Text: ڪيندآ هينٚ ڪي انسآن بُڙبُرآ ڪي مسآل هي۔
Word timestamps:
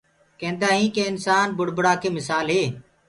ڪيندآ 0.39 0.69
هينٚ 0.77 0.93
ڪي 0.95 1.03
انسآن 1.11 1.47
بُڙبُرآ 1.57 1.93
ڪي 2.01 2.09
مسآل 2.17 2.47
هي۔ 2.55 2.63